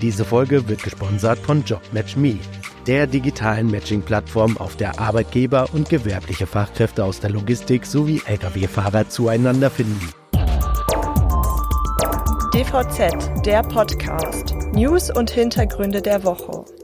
Diese 0.00 0.26
Folge 0.26 0.68
wird 0.68 0.82
gesponsert 0.82 1.38
von 1.38 1.64
JobMatchMe, 1.64 2.38
der 2.86 3.06
digitalen 3.06 3.70
Matching-Plattform, 3.70 4.58
auf 4.58 4.76
der 4.76 5.00
Arbeitgeber 5.00 5.68
und 5.72 5.88
gewerbliche 5.88 6.46
Fachkräfte 6.46 7.02
aus 7.02 7.20
der 7.20 7.30
Logistik 7.30 7.86
sowie 7.86 8.20
Lkw-Fahrer 8.26 9.08
zueinander 9.08 9.70
finden. 9.70 10.12
DVZ, 12.52 13.44
der 13.46 13.62
Podcast. 13.62 14.54
News 14.72 15.10
und 15.10 15.30
Hintergründe 15.30 16.02
der 16.02 16.24
Woche. 16.24 16.75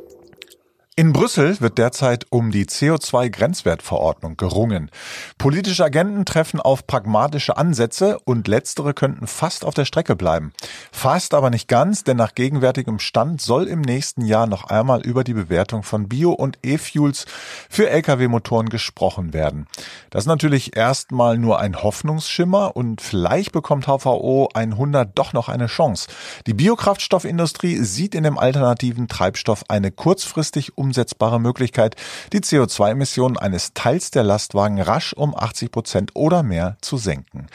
In 1.03 1.13
Brüssel 1.13 1.61
wird 1.61 1.79
derzeit 1.79 2.27
um 2.31 2.53
die 2.53 2.65
CO2-Grenzwertverordnung 2.65 4.37
gerungen. 4.37 4.89
Politische 5.37 5.85
Agenten 5.85 6.25
treffen 6.25 6.61
auf 6.61 6.87
pragmatische 6.87 7.57
Ansätze 7.57 8.21
und 8.25 8.47
letztere 8.47 8.95
könnten 8.95 9.27
fast 9.27 9.65
auf 9.65 9.75
der 9.75 9.85
Strecke 9.85 10.15
bleiben. 10.15 10.53
Fast 10.93 11.35
aber 11.35 11.51
nicht 11.51 11.67
ganz, 11.67 12.05
denn 12.05 12.19
nach 12.19 12.37
gegenwärtigem 12.37 13.01
Stand 13.01 13.41
soll 13.41 13.67
im 13.67 13.81
nächsten 13.81 14.25
Jahr 14.25 14.47
noch 14.47 14.63
einmal 14.63 15.01
über 15.01 15.25
die 15.25 15.35
Bewertung 15.35 15.83
von 15.83 16.09
Bio- 16.09 16.35
und 16.35 16.61
E-Fuels 16.63 17.27
für 17.69 17.91
Lkw-Motoren 17.91 18.69
gesprochen 18.69 19.33
werden. 19.33 19.67
Das 20.11 20.23
ist 20.23 20.29
natürlich 20.29 20.77
erstmal 20.77 21.37
nur 21.37 21.59
ein 21.59 21.83
Hoffnungsschimmer 21.83 22.77
und 22.77 23.01
vielleicht 23.01 23.51
bekommt 23.51 23.89
HVO 23.89 24.51
100 24.55 25.19
doch 25.19 25.33
noch 25.33 25.49
eine 25.49 25.67
Chance. 25.67 26.07
Die 26.47 26.55
Biokraftstoffindustrie 26.55 27.79
sieht 27.79 28.15
in 28.15 28.23
dem 28.23 28.39
alternativen 28.39 29.09
Treibstoff 29.09 29.65
eine 29.67 29.91
kurzfristig 29.91 30.79
umsetzbare 30.93 31.41
Möglichkeit, 31.41 31.97
die 32.35 32.41
CO2-Emissionen 32.41 33.39
eines 33.39 33.73
Teils 33.73 34.11
der 34.11 34.25
Lastwagen 34.25 34.79
rasch 34.79 35.15
um 35.15 35.35
80 35.35 35.71
Prozent 35.71 36.11
oder 36.13 36.43
mehr 36.43 36.77
zu 36.83 36.99
senken. 36.99 37.47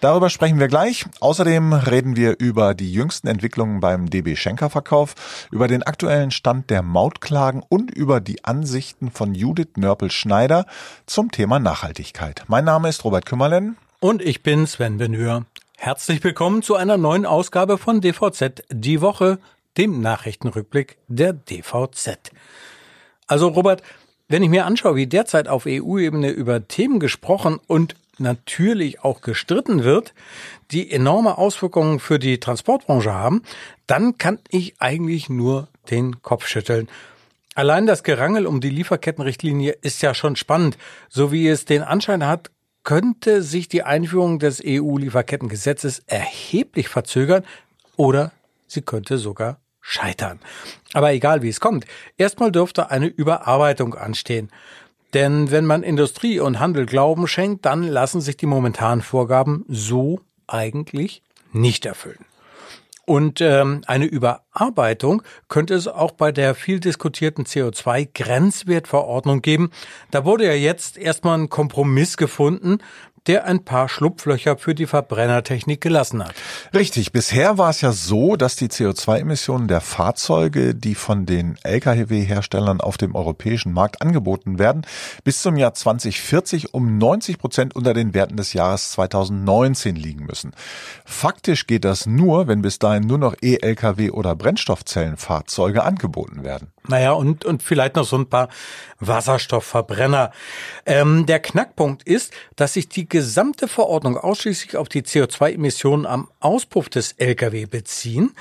Darüber 0.00 0.30
sprechen 0.30 0.58
wir 0.58 0.68
gleich. 0.68 1.04
Außerdem 1.20 1.74
reden 1.74 2.16
wir 2.16 2.38
über 2.38 2.72
die 2.74 2.90
jüngsten 2.90 3.26
Entwicklungen 3.28 3.80
beim 3.80 4.08
DB 4.08 4.34
Schenker 4.34 4.70
Verkauf, 4.70 5.14
über 5.50 5.68
den 5.68 5.82
aktuellen 5.82 6.30
Stand 6.30 6.70
der 6.70 6.80
Mautklagen 6.80 7.62
und 7.68 7.90
über 7.90 8.22
die 8.22 8.42
Ansichten 8.44 9.10
von 9.10 9.34
Judith 9.34 9.76
Nörpel-Schneider 9.76 10.64
zum 11.04 11.30
Thema 11.30 11.58
Nachhaltigkeit. 11.58 12.44
Mein 12.46 12.64
Name 12.64 12.88
ist 12.88 13.04
Robert 13.04 13.26
Kümmerlen. 13.26 13.76
Und 14.00 14.22
ich 14.22 14.42
bin 14.42 14.66
Sven 14.66 14.96
Benhür. 14.96 15.44
Herzlich 15.76 16.24
willkommen 16.24 16.62
zu 16.62 16.76
einer 16.76 16.96
neuen 16.96 17.26
Ausgabe 17.26 17.76
von 17.76 18.00
DVZ 18.00 18.62
Die 18.70 19.02
Woche, 19.02 19.38
dem 19.76 20.00
Nachrichtenrückblick 20.00 20.96
der 21.08 21.34
DVZ. 21.34 22.32
Also 23.26 23.48
Robert, 23.48 23.82
wenn 24.28 24.42
ich 24.42 24.50
mir 24.50 24.66
anschaue, 24.66 24.96
wie 24.96 25.06
derzeit 25.06 25.48
auf 25.48 25.66
EU-Ebene 25.66 26.30
über 26.30 26.66
Themen 26.66 27.00
gesprochen 27.00 27.58
und 27.66 27.94
natürlich 28.18 29.04
auch 29.04 29.20
gestritten 29.20 29.84
wird, 29.84 30.14
die 30.70 30.90
enorme 30.90 31.38
Auswirkungen 31.38 32.00
für 32.00 32.18
die 32.18 32.40
Transportbranche 32.40 33.12
haben, 33.12 33.42
dann 33.86 34.18
kann 34.18 34.38
ich 34.48 34.80
eigentlich 34.80 35.28
nur 35.28 35.68
den 35.90 36.22
Kopf 36.22 36.46
schütteln. 36.46 36.88
Allein 37.54 37.86
das 37.86 38.02
Gerangel 38.02 38.46
um 38.46 38.60
die 38.60 38.70
Lieferkettenrichtlinie 38.70 39.72
ist 39.80 40.02
ja 40.02 40.14
schon 40.14 40.36
spannend. 40.36 40.76
So 41.08 41.32
wie 41.32 41.48
es 41.48 41.64
den 41.64 41.82
Anschein 41.82 42.26
hat, 42.26 42.50
könnte 42.84 43.42
sich 43.42 43.68
die 43.68 43.82
Einführung 43.82 44.38
des 44.38 44.62
EU-Lieferkettengesetzes 44.64 46.00
erheblich 46.06 46.88
verzögern 46.88 47.44
oder 47.96 48.32
sie 48.66 48.82
könnte 48.82 49.18
sogar 49.18 49.58
scheitern. 49.86 50.40
Aber 50.94 51.12
egal 51.12 51.42
wie 51.42 51.48
es 51.48 51.60
kommt, 51.60 51.86
erstmal 52.16 52.50
dürfte 52.50 52.90
eine 52.90 53.06
Überarbeitung 53.06 53.94
anstehen. 53.94 54.50
Denn 55.14 55.50
wenn 55.52 55.64
man 55.64 55.84
Industrie 55.84 56.40
und 56.40 56.58
Handel 56.58 56.86
Glauben 56.86 57.28
schenkt, 57.28 57.64
dann 57.64 57.84
lassen 57.84 58.20
sich 58.20 58.36
die 58.36 58.46
momentanen 58.46 59.00
Vorgaben 59.00 59.64
so 59.68 60.20
eigentlich 60.48 61.22
nicht 61.52 61.86
erfüllen. 61.86 62.24
Und 63.04 63.40
ähm, 63.40 63.82
eine 63.86 64.06
Überarbeitung 64.06 65.22
könnte 65.46 65.74
es 65.74 65.86
auch 65.86 66.10
bei 66.10 66.32
der 66.32 66.56
viel 66.56 66.80
diskutierten 66.80 67.44
CO2-Grenzwertverordnung 67.44 69.42
geben. 69.42 69.70
Da 70.10 70.24
wurde 70.24 70.46
ja 70.46 70.54
jetzt 70.54 70.98
erstmal 70.98 71.38
ein 71.38 71.48
Kompromiss 71.48 72.16
gefunden, 72.16 72.78
der 73.26 73.44
ein 73.44 73.64
paar 73.64 73.88
Schlupflöcher 73.88 74.56
für 74.56 74.74
die 74.74 74.86
Verbrennertechnik 74.86 75.80
gelassen 75.80 76.24
hat. 76.24 76.34
Richtig. 76.74 77.12
Bisher 77.12 77.58
war 77.58 77.70
es 77.70 77.80
ja 77.80 77.92
so, 77.92 78.36
dass 78.36 78.56
die 78.56 78.68
CO2-Emissionen 78.68 79.68
der 79.68 79.80
Fahrzeuge, 79.80 80.74
die 80.74 80.94
von 80.94 81.26
den 81.26 81.58
Lkw-Herstellern 81.62 82.80
auf 82.80 82.96
dem 82.96 83.14
europäischen 83.14 83.72
Markt 83.72 84.02
angeboten 84.02 84.58
werden, 84.58 84.82
bis 85.24 85.42
zum 85.42 85.56
Jahr 85.56 85.74
2040 85.74 86.74
um 86.74 86.98
90 86.98 87.38
Prozent 87.38 87.76
unter 87.76 87.94
den 87.94 88.14
Werten 88.14 88.36
des 88.36 88.52
Jahres 88.52 88.92
2019 88.92 89.96
liegen 89.96 90.26
müssen. 90.26 90.52
Faktisch 91.04 91.66
geht 91.66 91.84
das 91.84 92.06
nur, 92.06 92.48
wenn 92.48 92.62
bis 92.62 92.78
dahin 92.78 93.06
nur 93.06 93.18
noch 93.18 93.34
E-Lkw 93.40 94.10
oder 94.10 94.34
Brennstoffzellenfahrzeuge 94.34 95.82
angeboten 95.82 96.44
werden. 96.44 96.72
Naja, 96.88 97.12
und, 97.12 97.44
und 97.44 97.62
vielleicht 97.62 97.96
noch 97.96 98.04
so 98.04 98.16
ein 98.16 98.28
paar 98.28 98.48
Wasserstoffverbrenner. 99.00 100.30
Ähm, 100.84 101.26
der 101.26 101.40
Knackpunkt 101.40 102.02
ist, 102.04 102.32
dass 102.54 102.74
sich 102.74 102.88
die 102.88 103.08
gesamte 103.08 103.68
Verordnung 103.68 104.16
ausschließlich 104.16 104.76
auf 104.76 104.88
die 104.88 105.02
CO2-Emissionen 105.02 106.06
am 106.06 106.28
Auspuff 106.40 106.88
des 106.88 107.12
Lkw 107.12 107.66
beziehen. 107.66 108.32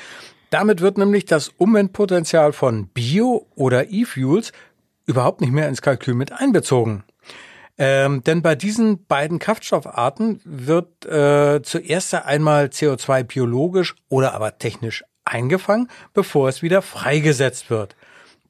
Damit 0.50 0.82
wird 0.82 0.98
nämlich 0.98 1.26
das 1.26 1.50
Umweltpotenzial 1.50 2.54
von 2.54 2.88
Bio- 2.88 3.48
oder 3.56 3.90
E-Fuels 3.92 4.52
überhaupt 5.06 5.42
nicht 5.42 5.52
mehr 5.52 5.68
ins 5.68 5.82
Kalkül 5.82 6.14
mit 6.14 6.32
einbezogen. 6.32 7.04
Ähm, 7.78 8.24
denn 8.24 8.42
bei 8.42 8.56
diesen 8.56 9.06
beiden 9.06 9.40
Kraftstoffarten 9.40 10.40
wird 10.46 11.06
äh, 11.06 11.62
zuerst 11.62 12.14
einmal 12.14 12.68
CO2 12.68 13.24
biologisch 13.24 13.96
oder 14.08 14.34
aber 14.34 14.58
technisch 14.58 15.04
eingefangen, 15.26 15.90
bevor 16.14 16.48
es 16.48 16.62
wieder 16.62 16.82
freigesetzt 16.82 17.70
wird. 17.70 17.96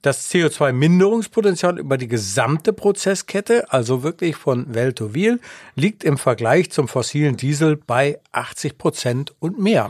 Das 0.05 0.29
CO2-Minderungspotenzial 0.31 1.79
über 1.79 1.97
die 1.97 2.07
gesamte 2.07 2.73
Prozesskette, 2.73 3.73
also 3.73 4.03
wirklich 4.03 4.35
von 4.35 4.75
Well 4.75 4.93
to 4.93 5.15
Wheel, 5.15 5.39
liegt 5.73 6.03
im 6.03 6.19
Vergleich 6.19 6.69
zum 6.69 6.87
fossilen 6.87 7.37
Diesel 7.37 7.75
bei 7.75 8.19
80 8.31 8.77
Prozent 8.77 9.33
und 9.39 9.57
mehr. 9.57 9.89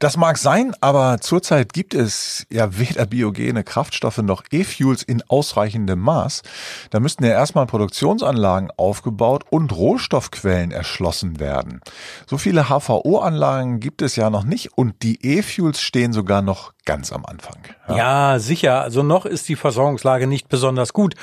Das 0.00 0.16
mag 0.16 0.38
sein, 0.38 0.72
aber 0.80 1.18
zurzeit 1.20 1.74
gibt 1.74 1.92
es 1.92 2.46
ja 2.50 2.78
weder 2.78 3.04
biogene 3.04 3.62
Kraftstoffe 3.62 4.16
noch 4.16 4.44
E-Fuels 4.50 5.02
in 5.02 5.22
ausreichendem 5.28 5.98
Maß. 5.98 6.40
Da 6.88 7.00
müssten 7.00 7.22
ja 7.22 7.32
erstmal 7.32 7.66
Produktionsanlagen 7.66 8.70
aufgebaut 8.78 9.44
und 9.50 9.76
Rohstoffquellen 9.76 10.70
erschlossen 10.70 11.38
werden. 11.38 11.82
So 12.26 12.38
viele 12.38 12.70
HVO-Anlagen 12.70 13.78
gibt 13.78 14.00
es 14.00 14.16
ja 14.16 14.30
noch 14.30 14.44
nicht 14.44 14.70
und 14.74 15.02
die 15.02 15.22
E-Fuels 15.22 15.82
stehen 15.82 16.14
sogar 16.14 16.40
noch 16.40 16.72
ganz 16.86 17.12
am 17.12 17.26
Anfang. 17.26 17.58
Ja. 17.86 17.96
ja, 17.96 18.38
sicher. 18.38 18.80
Also 18.80 19.02
noch 19.02 19.26
ist 19.26 19.50
die 19.50 19.56
Versorgungslage 19.56 20.26
nicht 20.26 20.48
besonders 20.48 20.94
gut. 20.94 21.14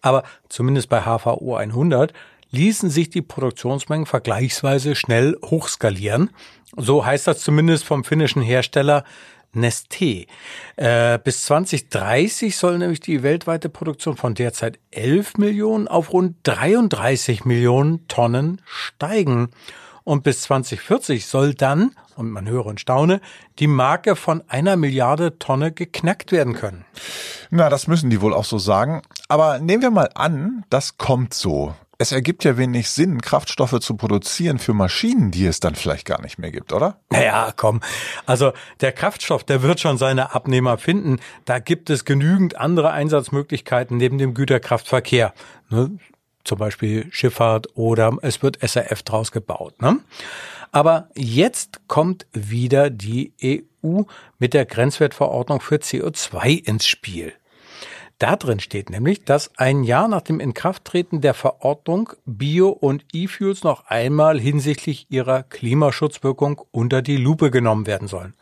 Aber 0.00 0.22
zumindest 0.48 0.88
bei 0.88 1.02
HVO 1.02 1.56
100 1.56 2.14
ließen 2.50 2.88
sich 2.88 3.10
die 3.10 3.20
Produktionsmengen 3.20 4.06
vergleichsweise 4.06 4.94
schnell 4.94 5.36
hochskalieren. 5.44 6.30
So 6.76 7.04
heißt 7.04 7.26
das 7.26 7.40
zumindest 7.40 7.84
vom 7.84 8.04
finnischen 8.04 8.42
Hersteller 8.42 9.04
Nesté. 9.54 10.26
Äh, 10.76 11.18
bis 11.18 11.44
2030 11.46 12.56
soll 12.56 12.78
nämlich 12.78 13.00
die 13.00 13.22
weltweite 13.22 13.68
Produktion 13.68 14.16
von 14.16 14.34
derzeit 14.34 14.78
11 14.90 15.38
Millionen 15.38 15.88
auf 15.88 16.12
rund 16.12 16.36
33 16.44 17.44
Millionen 17.44 18.06
Tonnen 18.08 18.60
steigen. 18.66 19.48
Und 20.04 20.22
bis 20.22 20.42
2040 20.42 21.26
soll 21.26 21.54
dann, 21.54 21.92
und 22.14 22.30
man 22.30 22.48
höre 22.48 22.66
und 22.66 22.80
staune, 22.80 23.20
die 23.58 23.66
Marke 23.66 24.14
von 24.14 24.42
einer 24.46 24.76
Milliarde 24.76 25.38
Tonne 25.38 25.72
geknackt 25.72 26.30
werden 26.30 26.54
können. 26.54 26.84
Na, 27.50 27.68
das 27.68 27.88
müssen 27.88 28.10
die 28.10 28.20
wohl 28.20 28.34
auch 28.34 28.44
so 28.44 28.58
sagen. 28.58 29.02
Aber 29.28 29.58
nehmen 29.58 29.82
wir 29.82 29.90
mal 29.90 30.10
an, 30.14 30.64
das 30.70 30.96
kommt 30.98 31.34
so. 31.34 31.74
Es 31.98 32.12
ergibt 32.12 32.44
ja 32.44 32.58
wenig 32.58 32.90
Sinn, 32.90 33.22
Kraftstoffe 33.22 33.80
zu 33.80 33.96
produzieren 33.96 34.58
für 34.58 34.74
Maschinen, 34.74 35.30
die 35.30 35.46
es 35.46 35.60
dann 35.60 35.74
vielleicht 35.74 36.04
gar 36.04 36.20
nicht 36.20 36.38
mehr 36.38 36.50
gibt, 36.50 36.74
oder? 36.74 37.00
Naja, 37.10 37.52
komm. 37.56 37.80
Also 38.26 38.52
der 38.80 38.92
Kraftstoff, 38.92 39.44
der 39.44 39.62
wird 39.62 39.80
schon 39.80 39.96
seine 39.96 40.34
Abnehmer 40.34 40.76
finden. 40.76 41.20
Da 41.46 41.58
gibt 41.58 41.88
es 41.88 42.04
genügend 42.04 42.58
andere 42.58 42.90
Einsatzmöglichkeiten 42.90 43.96
neben 43.96 44.18
dem 44.18 44.34
Güterkraftverkehr. 44.34 45.32
Ne? 45.70 45.98
Zum 46.44 46.58
Beispiel 46.58 47.06
Schifffahrt 47.10 47.68
oder 47.76 48.18
es 48.20 48.42
wird 48.42 48.58
SRF 48.60 49.02
draus 49.02 49.32
gebaut. 49.32 49.80
Ne? 49.80 49.98
Aber 50.72 51.08
jetzt 51.16 51.88
kommt 51.88 52.26
wieder 52.32 52.90
die 52.90 53.32
EU 53.42 54.02
mit 54.38 54.52
der 54.52 54.66
Grenzwertverordnung 54.66 55.62
für 55.62 55.76
CO2 55.76 56.62
ins 56.66 56.86
Spiel. 56.86 57.32
Da 58.18 58.36
drin 58.36 58.60
steht 58.60 58.88
nämlich, 58.88 59.24
dass 59.24 59.50
ein 59.58 59.84
Jahr 59.84 60.08
nach 60.08 60.22
dem 60.22 60.40
Inkrafttreten 60.40 61.20
der 61.20 61.34
Verordnung 61.34 62.14
Bio- 62.24 62.70
und 62.70 63.04
E-Fuels 63.12 63.62
noch 63.62 63.86
einmal 63.88 64.40
hinsichtlich 64.40 65.06
ihrer 65.10 65.42
Klimaschutzwirkung 65.42 66.62
unter 66.70 67.02
die 67.02 67.18
Lupe 67.18 67.50
genommen 67.50 67.86
werden 67.86 68.08
sollen. 68.08 68.32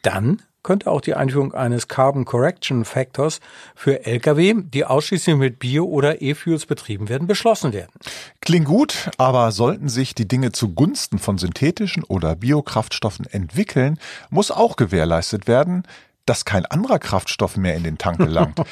Dann 0.00 0.40
könnte 0.62 0.90
auch 0.90 1.00
die 1.00 1.14
Einführung 1.14 1.54
eines 1.54 1.88
Carbon 1.88 2.24
Correction 2.24 2.84
Factors 2.84 3.40
für 3.74 4.04
Lkw, 4.06 4.54
die 4.62 4.84
ausschließlich 4.84 5.36
mit 5.36 5.58
Bio- 5.58 5.86
oder 5.86 6.20
E-Fuels 6.20 6.66
betrieben 6.66 7.08
werden, 7.08 7.26
beschlossen 7.26 7.72
werden. 7.72 7.92
Klingt 8.40 8.66
gut, 8.66 9.10
aber 9.18 9.52
sollten 9.52 9.88
sich 9.88 10.14
die 10.14 10.28
Dinge 10.28 10.52
zugunsten 10.52 11.18
von 11.18 11.38
synthetischen 11.38 12.04
oder 12.04 12.36
Biokraftstoffen 12.36 13.26
entwickeln, 13.26 13.98
muss 14.30 14.50
auch 14.50 14.76
gewährleistet 14.76 15.46
werden, 15.46 15.84
dass 16.28 16.44
kein 16.44 16.66
anderer 16.66 16.98
Kraftstoff 16.98 17.56
mehr 17.56 17.74
in 17.74 17.84
den 17.84 17.98
Tank 17.98 18.18
gelangt. 18.18 18.60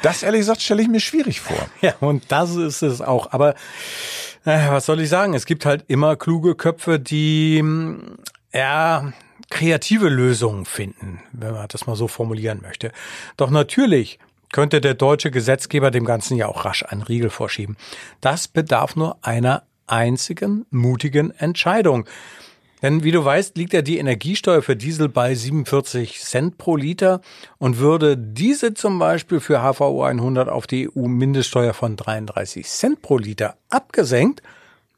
Das 0.00 0.22
ehrlich 0.22 0.42
gesagt 0.42 0.62
stelle 0.62 0.80
ich 0.80 0.86
mir 0.86 1.00
schwierig 1.00 1.40
vor. 1.40 1.58
Ja, 1.80 1.92
und 1.98 2.30
das 2.30 2.54
ist 2.54 2.82
es 2.82 3.00
auch. 3.00 3.32
Aber 3.32 3.56
äh, 4.44 4.70
was 4.70 4.86
soll 4.86 5.00
ich 5.00 5.08
sagen? 5.08 5.34
Es 5.34 5.44
gibt 5.44 5.66
halt 5.66 5.86
immer 5.88 6.14
kluge 6.14 6.54
Köpfe, 6.54 7.00
die 7.00 7.64
ja 8.52 9.12
kreative 9.50 10.08
Lösungen 10.08 10.66
finden, 10.66 11.20
wenn 11.32 11.52
man 11.52 11.66
das 11.66 11.88
mal 11.88 11.96
so 11.96 12.06
formulieren 12.06 12.60
möchte. 12.62 12.92
Doch 13.36 13.50
natürlich 13.50 14.20
könnte 14.52 14.80
der 14.80 14.94
deutsche 14.94 15.32
Gesetzgeber 15.32 15.90
dem 15.90 16.04
Ganzen 16.04 16.36
ja 16.36 16.46
auch 16.46 16.64
rasch 16.64 16.84
einen 16.84 17.02
Riegel 17.02 17.30
vorschieben. 17.30 17.76
Das 18.20 18.46
bedarf 18.46 18.94
nur 18.94 19.18
einer 19.22 19.64
einzigen 19.86 20.66
mutigen 20.70 21.30
Entscheidung. 21.32 22.06
Denn 22.82 23.02
wie 23.02 23.10
du 23.10 23.24
weißt, 23.24 23.56
liegt 23.56 23.72
ja 23.72 23.82
die 23.82 23.98
Energiesteuer 23.98 24.62
für 24.62 24.76
Diesel 24.76 25.08
bei 25.08 25.34
47 25.34 26.20
Cent 26.20 26.58
pro 26.58 26.76
Liter 26.76 27.20
und 27.58 27.78
würde 27.78 28.16
diese 28.16 28.74
zum 28.74 28.98
Beispiel 28.98 29.40
für 29.40 29.60
HVO 29.60 30.02
100 30.02 30.48
auf 30.48 30.66
die 30.66 30.88
EU-Mindeststeuer 30.88 31.74
von 31.74 31.96
33 31.96 32.66
Cent 32.66 33.02
pro 33.02 33.18
Liter 33.18 33.56
abgesenkt, 33.68 34.42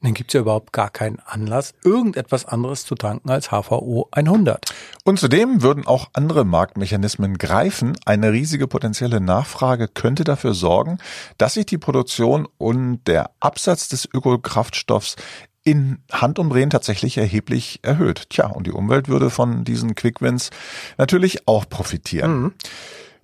dann 0.02 0.14
gibt's 0.14 0.32
ja 0.32 0.40
überhaupt 0.40 0.72
gar 0.72 0.88
keinen 0.88 1.18
Anlass, 1.26 1.74
irgendetwas 1.84 2.46
anderes 2.46 2.86
zu 2.86 2.94
tanken 2.94 3.28
als 3.28 3.48
HVO 3.48 4.08
100. 4.12 4.72
Und 5.04 5.18
zudem 5.18 5.62
würden 5.62 5.86
auch 5.86 6.08
andere 6.14 6.44
Marktmechanismen 6.44 7.36
greifen. 7.36 7.98
Eine 8.06 8.32
riesige 8.32 8.66
potenzielle 8.66 9.20
Nachfrage 9.20 9.88
könnte 9.88 10.24
dafür 10.24 10.54
sorgen, 10.54 10.98
dass 11.36 11.54
sich 11.54 11.66
die 11.66 11.78
Produktion 11.78 12.48
und 12.56 13.02
der 13.06 13.30
Absatz 13.40 13.88
des 13.88 14.08
Ökokraftstoffs 14.10 15.16
in 15.64 16.02
Handumdrehen 16.10 16.70
tatsächlich 16.70 17.18
erheblich 17.18 17.80
erhöht. 17.82 18.30
Tja, 18.30 18.46
und 18.46 18.66
die 18.66 18.72
Umwelt 18.72 19.08
würde 19.08 19.30
von 19.30 19.64
diesen 19.64 19.94
Quickwins 19.94 20.50
natürlich 20.98 21.46
auch 21.46 21.68
profitieren. 21.68 22.42
Mhm. 22.42 22.54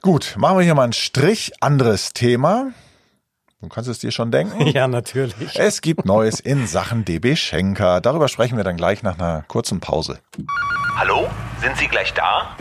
Gut, 0.02 0.34
machen 0.38 0.58
wir 0.58 0.64
hier 0.64 0.74
mal 0.74 0.84
einen 0.84 0.92
Strich. 0.92 1.52
Anderes 1.60 2.12
Thema. 2.12 2.72
Du 3.60 3.68
kannst 3.68 3.88
es 3.88 3.98
dir 3.98 4.10
schon 4.12 4.30
denken. 4.30 4.66
Ja, 4.74 4.86
natürlich. 4.86 5.58
Es 5.58 5.80
gibt 5.80 6.04
Neues 6.04 6.40
in 6.40 6.66
Sachen 6.66 7.04
DB 7.04 7.36
Schenker. 7.36 8.00
Darüber 8.00 8.28
sprechen 8.28 8.56
wir 8.56 8.64
dann 8.64 8.76
gleich 8.76 9.02
nach 9.02 9.18
einer 9.18 9.42
kurzen 9.48 9.80
Pause. 9.80 10.20
Hallo? 10.96 11.28
Sind 11.60 11.76
Sie 11.76 11.88
gleich 11.88 12.12
da? 12.12 12.56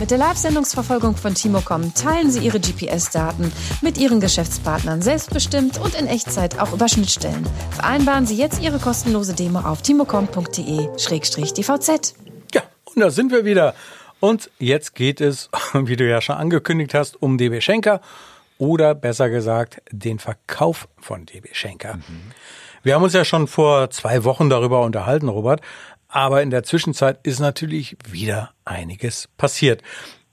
Mit 0.00 0.10
der 0.12 0.18
Live-Sendungsverfolgung 0.18 1.16
von 1.16 1.34
Timocom 1.34 1.92
teilen 1.92 2.30
Sie 2.30 2.38
Ihre 2.38 2.60
GPS-Daten 2.60 3.52
mit 3.82 3.98
Ihren 3.98 4.20
Geschäftspartnern 4.20 5.02
selbstbestimmt 5.02 5.78
und 5.78 5.96
in 5.96 6.06
Echtzeit 6.06 6.60
auch 6.60 6.72
über 6.72 6.88
Schnittstellen. 6.88 7.44
Vereinbaren 7.72 8.24
Sie 8.24 8.36
jetzt 8.36 8.62
Ihre 8.62 8.78
kostenlose 8.78 9.34
Demo 9.34 9.58
auf 9.58 9.82
timocom.de-dvz. 9.82 12.14
Ja, 12.54 12.62
und 12.84 13.00
da 13.00 13.10
sind 13.10 13.32
wir 13.32 13.44
wieder. 13.44 13.74
Und 14.20 14.52
jetzt 14.60 14.94
geht 14.94 15.20
es, 15.20 15.50
wie 15.72 15.96
du 15.96 16.08
ja 16.08 16.20
schon 16.20 16.36
angekündigt 16.36 16.94
hast, 16.94 17.20
um 17.20 17.36
DB 17.36 17.60
Schenker 17.60 18.00
oder 18.56 18.94
besser 18.94 19.28
gesagt 19.30 19.82
den 19.90 20.20
Verkauf 20.20 20.86
von 21.00 21.26
DB 21.26 21.48
Schenker. 21.52 21.96
Mhm. 21.96 22.30
Wir 22.84 22.94
haben 22.94 23.02
uns 23.02 23.14
ja 23.14 23.24
schon 23.24 23.48
vor 23.48 23.90
zwei 23.90 24.22
Wochen 24.22 24.48
darüber 24.48 24.82
unterhalten, 24.82 25.28
Robert, 25.28 25.60
aber 26.08 26.42
in 26.42 26.50
der 26.50 26.62
Zwischenzeit 26.62 27.20
ist 27.22 27.38
natürlich 27.38 27.96
wieder 28.10 28.50
einiges 28.64 29.28
passiert. 29.36 29.82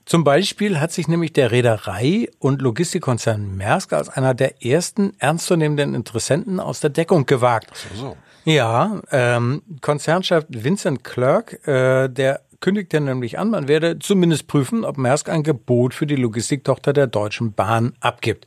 Zum 0.06 0.22
Beispiel 0.22 0.78
hat 0.78 0.92
sich 0.92 1.08
nämlich 1.08 1.32
der 1.32 1.50
Reederei- 1.50 2.30
und 2.38 2.62
Logistikkonzern 2.62 3.56
Maersk 3.56 3.92
als 3.92 4.08
einer 4.08 4.34
der 4.34 4.64
ersten 4.64 5.14
ernstzunehmenden 5.18 5.94
Interessenten 5.94 6.60
aus 6.60 6.78
der 6.80 6.90
Deckung 6.90 7.26
gewagt. 7.26 7.76
So, 7.94 8.00
so. 8.00 8.16
Ja, 8.44 9.00
ähm, 9.10 9.62
Konzernchef 9.80 10.44
Vincent 10.48 11.02
Clerk, 11.02 11.66
äh, 11.66 12.08
der 12.08 12.42
kündigte 12.60 13.00
nämlich 13.00 13.38
an, 13.40 13.50
man 13.50 13.66
werde 13.66 13.98
zumindest 13.98 14.46
prüfen, 14.46 14.84
ob 14.84 14.96
Maersk 14.96 15.28
ein 15.28 15.42
Gebot 15.42 15.92
für 15.92 16.06
die 16.06 16.16
Logistiktochter 16.16 16.92
der 16.92 17.08
Deutschen 17.08 17.52
Bahn 17.52 17.94
abgibt. 18.00 18.46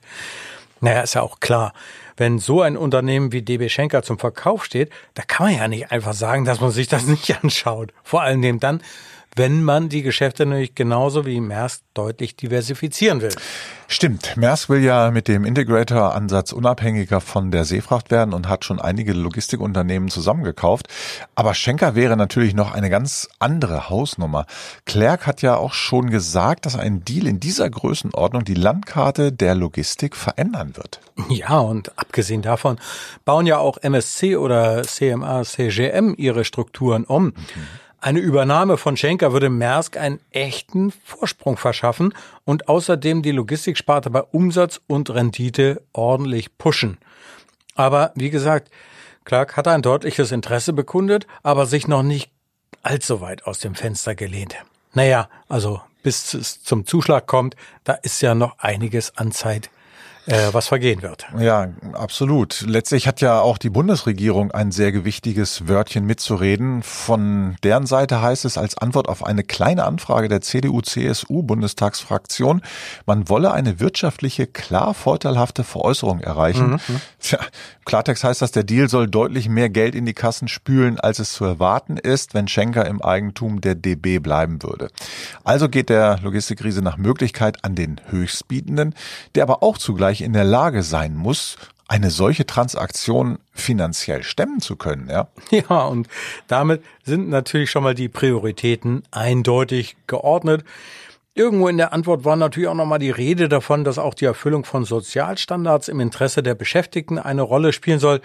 Naja, 0.81 1.01
ist 1.01 1.15
ja 1.15 1.21
auch 1.21 1.39
klar. 1.39 1.73
Wenn 2.17 2.39
so 2.39 2.61
ein 2.61 2.77
Unternehmen 2.77 3.31
wie 3.31 3.41
DB 3.41 3.69
Schenker 3.69 4.03
zum 4.03 4.19
Verkauf 4.19 4.65
steht, 4.65 4.91
da 5.13 5.23
kann 5.23 5.47
man 5.47 5.55
ja 5.55 5.67
nicht 5.67 5.91
einfach 5.91 6.13
sagen, 6.13 6.45
dass 6.45 6.59
man 6.59 6.71
sich 6.71 6.87
das 6.87 7.05
nicht 7.05 7.37
anschaut. 7.43 7.93
Vor 8.03 8.21
allem 8.21 8.59
dann, 8.59 8.81
wenn 9.39 9.63
man 9.63 9.87
die 9.87 10.01
Geschäfte 10.01 10.45
nämlich 10.45 10.75
genauso 10.75 11.25
wie 11.25 11.39
Maersk 11.39 11.81
deutlich 11.93 12.35
diversifizieren 12.35 13.21
will. 13.21 13.33
Stimmt. 13.87 14.35
Maersk 14.35 14.67
will 14.67 14.83
ja 14.83 15.11
mit 15.11 15.29
dem 15.29 15.45
Integrator-Ansatz 15.45 16.51
unabhängiger 16.51 17.21
von 17.21 17.49
der 17.49 17.63
Seefracht 17.63 18.11
werden 18.11 18.33
und 18.33 18.49
hat 18.49 18.65
schon 18.65 18.81
einige 18.81 19.13
Logistikunternehmen 19.13 20.09
zusammengekauft. 20.09 20.89
Aber 21.35 21.53
Schenker 21.53 21.95
wäre 21.95 22.17
natürlich 22.17 22.53
noch 22.53 22.73
eine 22.73 22.89
ganz 22.89 23.29
andere 23.39 23.89
Hausnummer. 23.89 24.45
Clerk 24.85 25.25
hat 25.25 25.41
ja 25.41 25.55
auch 25.55 25.71
schon 25.71 26.09
gesagt, 26.09 26.65
dass 26.65 26.77
ein 26.77 27.05
Deal 27.05 27.25
in 27.25 27.39
dieser 27.39 27.69
Größenordnung 27.69 28.43
die 28.43 28.55
Landkarte 28.55 29.31
der 29.31 29.55
Logistik 29.55 30.17
verändern 30.17 30.75
wird. 30.75 30.99
Ja, 31.29 31.59
und 31.59 31.97
abgesehen 31.97 32.41
davon 32.41 32.77
bauen 33.23 33.47
ja 33.47 33.57
auch 33.57 33.77
MSC 33.77 34.35
oder 34.35 34.83
CMA, 34.83 35.43
CGM 35.43 36.13
ihre 36.17 36.43
Strukturen 36.43 37.05
um. 37.05 37.27
Mhm. 37.27 37.33
Eine 38.01 38.19
Übernahme 38.19 38.77
von 38.77 38.95
Schenker 38.95 39.33
würde 39.33 39.49
Maersk 39.49 39.97
einen 39.97 40.21
echten 40.31 40.91
Vorsprung 41.03 41.57
verschaffen 41.57 42.13
und 42.45 42.69
außerdem 42.69 43.21
die 43.21 43.31
Logistiksparte 43.31 44.09
bei 44.09 44.21
Umsatz 44.21 44.79
und 44.87 45.09
Rendite 45.09 45.81
ordentlich 45.91 46.57
pushen. 46.57 46.97
Aber 47.75 48.11
wie 48.15 48.29
gesagt, 48.29 48.71
Clark 49.25 49.57
hat 49.57 49.67
ein 49.67 49.81
deutliches 49.81 50.31
Interesse 50.31 50.71
bekundet, 50.71 51.27
aber 51.43 51.65
sich 51.65 51.87
noch 51.87 52.03
nicht 52.03 52.31
allzu 52.83 53.19
weit 53.19 53.45
aus 53.45 53.59
dem 53.59 53.75
Fenster 53.75 54.15
gelehnt. 54.15 54.55
Naja, 54.93 55.29
also 55.49 55.81
bis 56.01 56.33
es 56.33 56.63
zum 56.63 56.85
Zuschlag 56.85 57.27
kommt, 57.27 57.55
da 57.83 57.93
ist 57.93 58.21
ja 58.21 58.33
noch 58.33 58.59
einiges 58.59 59.17
an 59.17 59.33
Zeit 59.33 59.69
äh, 60.29 60.53
was 60.53 60.67
vergehen 60.67 61.01
wird. 61.01 61.25
Ja, 61.39 61.69
absolut. 61.93 62.61
Letztlich 62.61 63.07
hat 63.07 63.21
ja 63.21 63.41
auch 63.41 63.57
die 63.57 63.71
Bundesregierung 63.71 64.51
ein 64.51 64.71
sehr 64.71 64.91
gewichtiges 64.91 65.67
Wörtchen 65.67 66.05
mitzureden. 66.05 66.83
Von 66.83 67.55
deren 67.63 67.87
Seite 67.87 68.21
heißt 68.21 68.45
es 68.45 68.57
als 68.57 68.77
Antwort 68.77 69.09
auf 69.09 69.25
eine 69.25 69.43
kleine 69.43 69.85
Anfrage 69.85 70.29
der 70.29 70.41
CDU-CSU-Bundestagsfraktion, 70.41 72.61
man 73.05 73.27
wolle 73.27 73.51
eine 73.51 73.79
wirtschaftliche, 73.79 74.45
klar 74.45 74.93
vorteilhafte 74.93 75.63
Veräußerung 75.63 76.19
erreichen. 76.19 76.79
Mhm. 76.87 77.01
Tja, 77.19 77.39
Klartext 77.89 78.23
heißt 78.23 78.43
das, 78.43 78.51
der 78.51 78.63
Deal 78.63 78.87
soll 78.87 79.07
deutlich 79.07 79.49
mehr 79.49 79.67
Geld 79.67 79.95
in 79.95 80.05
die 80.05 80.13
Kassen 80.13 80.47
spülen, 80.47 80.99
als 80.99 81.17
es 81.17 81.33
zu 81.33 81.43
erwarten 81.43 81.97
ist, 81.97 82.35
wenn 82.35 82.47
Schenker 82.47 82.85
im 82.85 83.01
Eigentum 83.01 83.61
der 83.61 83.73
DB 83.73 84.19
bleiben 84.19 84.61
würde. 84.61 84.89
Also 85.43 85.69
geht 85.69 85.89
der 85.89 86.19
Logistikkrise 86.19 86.83
nach 86.83 86.97
Möglichkeit 86.97 87.65
an 87.65 87.73
den 87.73 87.99
Höchstbietenden, 88.09 88.93
der 89.33 89.41
aber 89.41 89.63
auch 89.63 89.79
zugleich 89.79 90.18
in 90.21 90.33
der 90.33 90.43
Lage 90.43 90.83
sein 90.83 91.15
muss, 91.15 91.57
eine 91.87 92.11
solche 92.11 92.45
Transaktion 92.45 93.39
finanziell 93.51 94.23
stemmen 94.23 94.61
zu 94.61 94.75
können, 94.75 95.09
ja? 95.09 95.27
Ja, 95.51 95.85
und 95.85 96.07
damit 96.47 96.83
sind 97.03 97.29
natürlich 97.29 97.71
schon 97.71 97.83
mal 97.83 97.95
die 97.95 98.09
Prioritäten 98.09 99.03
eindeutig 99.11 99.97
geordnet. 100.05 100.63
Irgendwo 101.33 101.67
in 101.67 101.77
der 101.77 101.91
Antwort 101.91 102.25
war 102.25 102.35
natürlich 102.35 102.69
auch 102.69 102.75
nochmal 102.75 102.99
die 102.99 103.09
Rede 103.09 103.49
davon, 103.49 103.83
dass 103.83 103.97
auch 103.97 104.13
die 104.13 104.25
Erfüllung 104.25 104.65
von 104.65 104.85
Sozialstandards 104.85 105.87
im 105.87 105.99
Interesse 105.99 106.43
der 106.43 106.53
Beschäftigten 106.53 107.17
eine 107.17 107.41
Rolle 107.41 107.73
spielen 107.73 107.99
soll. 107.99 108.21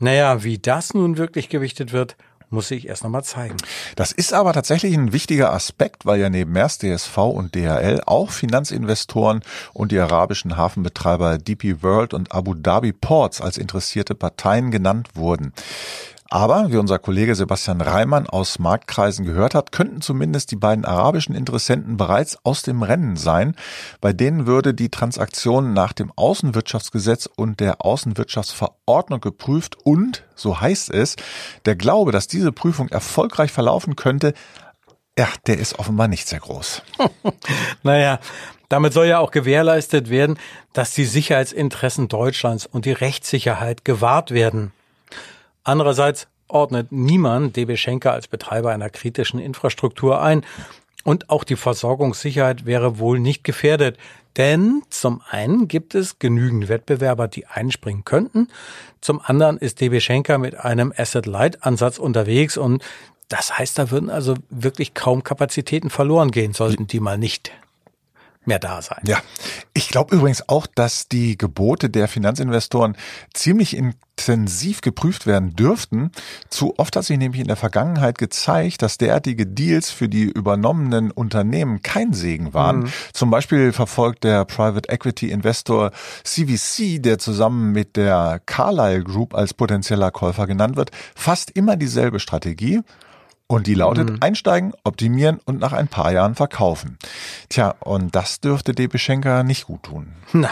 Naja, 0.00 0.42
wie 0.42 0.58
das 0.58 0.94
nun 0.94 1.18
wirklich 1.18 1.48
gewichtet 1.48 1.92
wird, 1.92 2.16
muss 2.50 2.70
ich 2.70 2.88
erst 2.88 3.04
nochmal 3.04 3.24
zeigen. 3.24 3.56
Das 3.96 4.12
ist 4.12 4.32
aber 4.32 4.52
tatsächlich 4.52 4.94
ein 4.94 5.12
wichtiger 5.12 5.52
Aspekt, 5.52 6.06
weil 6.06 6.20
ja 6.20 6.30
neben 6.30 6.52
Maersk, 6.52 6.80
DSV 6.80 7.16
und 7.18 7.54
DHL 7.54 8.00
auch 8.06 8.30
Finanzinvestoren 8.30 9.42
und 9.72 9.92
die 9.92 9.98
arabischen 9.98 10.56
Hafenbetreiber 10.56 11.38
DP 11.38 11.82
World 11.82 12.14
und 12.14 12.32
Abu 12.32 12.54
Dhabi 12.54 12.92
Ports 12.92 13.40
als 13.40 13.58
interessierte 13.58 14.14
Parteien 14.14 14.70
genannt 14.70 15.10
wurden. 15.14 15.52
Aber, 16.30 16.70
wie 16.70 16.76
unser 16.76 16.98
Kollege 16.98 17.34
Sebastian 17.34 17.80
Reimann 17.80 18.26
aus 18.26 18.58
Marktkreisen 18.58 19.24
gehört 19.24 19.54
hat, 19.54 19.72
könnten 19.72 20.02
zumindest 20.02 20.50
die 20.50 20.56
beiden 20.56 20.84
arabischen 20.84 21.34
Interessenten 21.34 21.96
bereits 21.96 22.36
aus 22.44 22.62
dem 22.62 22.82
Rennen 22.82 23.16
sein. 23.16 23.56
Bei 24.02 24.12
denen 24.12 24.46
würde 24.46 24.74
die 24.74 24.90
Transaktion 24.90 25.72
nach 25.72 25.94
dem 25.94 26.12
Außenwirtschaftsgesetz 26.14 27.30
und 27.34 27.60
der 27.60 27.82
Außenwirtschaftsverordnung 27.82 29.20
geprüft 29.20 29.78
und, 29.84 30.24
so 30.34 30.60
heißt 30.60 30.90
es, 30.90 31.16
der 31.64 31.76
Glaube, 31.76 32.12
dass 32.12 32.28
diese 32.28 32.52
Prüfung 32.52 32.88
erfolgreich 32.88 33.50
verlaufen 33.50 33.96
könnte, 33.96 34.34
ja, 35.18 35.28
der 35.46 35.58
ist 35.58 35.78
offenbar 35.78 36.08
nicht 36.08 36.28
sehr 36.28 36.40
groß. 36.40 36.82
naja, 37.82 38.20
damit 38.68 38.92
soll 38.92 39.06
ja 39.06 39.18
auch 39.18 39.30
gewährleistet 39.30 40.10
werden, 40.10 40.38
dass 40.74 40.92
die 40.92 41.06
Sicherheitsinteressen 41.06 42.08
Deutschlands 42.08 42.66
und 42.66 42.84
die 42.84 42.92
Rechtssicherheit 42.92 43.86
gewahrt 43.86 44.30
werden. 44.30 44.72
Andererseits 45.68 46.28
ordnet 46.48 46.92
niemand 46.92 47.54
DB 47.54 47.76
Schenker 47.76 48.14
als 48.14 48.26
Betreiber 48.26 48.70
einer 48.70 48.88
kritischen 48.88 49.38
Infrastruktur 49.38 50.22
ein. 50.22 50.42
Und 51.04 51.28
auch 51.28 51.44
die 51.44 51.56
Versorgungssicherheit 51.56 52.64
wäre 52.64 52.98
wohl 52.98 53.20
nicht 53.20 53.44
gefährdet. 53.44 53.98
Denn 54.38 54.80
zum 54.88 55.20
einen 55.28 55.68
gibt 55.68 55.94
es 55.94 56.18
genügend 56.18 56.70
Wettbewerber, 56.70 57.28
die 57.28 57.44
einspringen 57.44 58.06
könnten. 58.06 58.48
Zum 59.02 59.20
anderen 59.22 59.58
ist 59.58 59.82
DB 59.82 60.00
Schenker 60.00 60.38
mit 60.38 60.56
einem 60.56 60.90
Asset-Light-Ansatz 60.96 61.98
unterwegs 61.98 62.56
und 62.56 62.82
das 63.28 63.58
heißt, 63.58 63.78
da 63.78 63.90
würden 63.90 64.08
also 64.08 64.36
wirklich 64.48 64.94
kaum 64.94 65.22
Kapazitäten 65.22 65.90
verloren 65.90 66.30
gehen, 66.30 66.54
sollten 66.54 66.86
die 66.86 66.98
mal 66.98 67.18
nicht 67.18 67.52
mehr 68.48 68.58
da 68.58 68.82
sein. 68.82 68.98
Ja, 69.06 69.18
ich 69.74 69.88
glaube 69.88 70.16
übrigens 70.16 70.48
auch, 70.48 70.66
dass 70.66 71.08
die 71.08 71.38
Gebote 71.38 71.88
der 71.88 72.08
Finanzinvestoren 72.08 72.96
ziemlich 73.32 73.76
intensiv 73.76 74.80
geprüft 74.80 75.26
werden 75.26 75.54
dürften. 75.54 76.10
Zu 76.48 76.74
oft 76.78 76.96
hat 76.96 77.04
sich 77.04 77.18
nämlich 77.18 77.40
in 77.40 77.46
der 77.46 77.56
Vergangenheit 77.56 78.18
gezeigt, 78.18 78.82
dass 78.82 78.98
derartige 78.98 79.46
Deals 79.46 79.90
für 79.90 80.08
die 80.08 80.24
übernommenen 80.24 81.12
Unternehmen 81.12 81.82
kein 81.82 82.12
Segen 82.12 82.52
waren. 82.54 82.80
Mhm. 82.80 82.92
Zum 83.12 83.30
Beispiel 83.30 83.72
verfolgt 83.72 84.24
der 84.24 84.44
Private 84.44 84.88
Equity 84.88 85.30
Investor 85.30 85.92
CVC, 86.24 87.00
der 87.00 87.18
zusammen 87.18 87.72
mit 87.72 87.96
der 87.96 88.40
Carlyle 88.44 89.04
Group 89.04 89.34
als 89.34 89.54
potenzieller 89.54 90.10
Käufer 90.10 90.46
genannt 90.46 90.76
wird, 90.76 90.90
fast 91.14 91.50
immer 91.52 91.76
dieselbe 91.76 92.18
Strategie. 92.18 92.80
Und 93.50 93.66
die 93.66 93.72
lautet 93.74 94.10
mhm. 94.10 94.18
einsteigen, 94.20 94.74
optimieren 94.84 95.40
und 95.46 95.58
nach 95.58 95.72
ein 95.72 95.88
paar 95.88 96.12
Jahren 96.12 96.34
verkaufen. 96.34 96.98
Tja, 97.48 97.74
und 97.80 98.14
das 98.14 98.40
dürfte 98.40 98.74
DB 98.74 98.98
Schenker 98.98 99.42
nicht 99.42 99.64
gut 99.64 99.84
tun. 99.84 100.12
Na, 100.34 100.50